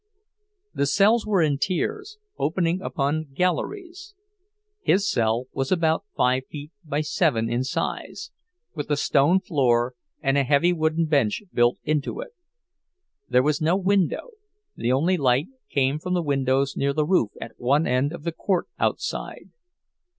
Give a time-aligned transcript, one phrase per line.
[0.73, 4.15] The cells were in tiers, opening upon galleries.
[4.81, 8.31] His cell was about five feet by seven in size,
[8.73, 12.31] with a stone floor and a heavy wooden bench built into it.
[13.29, 18.11] There was no window—the only light came from windows near the roof at one end
[18.11, 19.51] of the court outside.